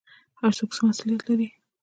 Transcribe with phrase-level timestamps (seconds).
[0.39, 1.47] هر څوک څه مسوولیت لري؟